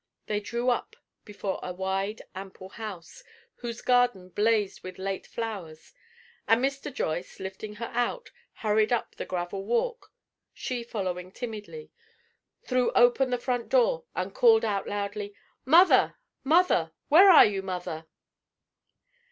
[0.25, 0.95] They drew up
[1.25, 3.23] before a wide, ample house,
[3.57, 5.93] whose garden blazed with late flowers,
[6.47, 6.91] and Mr.
[6.91, 8.31] Joyce, lifting her out,
[8.65, 10.11] hurried up the gravel walk,
[10.55, 11.91] she following timidly,
[12.63, 15.35] threw open the front door, and called loudly:
[15.65, 16.15] "Mother!
[16.43, 16.93] Mother!
[17.09, 18.07] where are you, Mother?"